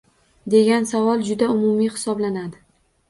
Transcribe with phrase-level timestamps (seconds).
[0.53, 2.63] Degan savol juda umumiy hisoblanadi